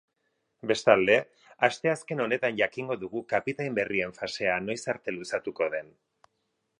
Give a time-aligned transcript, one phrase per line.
[0.69, 1.17] Bestalde,
[1.67, 5.97] asteazken honetan jakingo dugu kapitain berrien fasea noiz arte luzatuko den.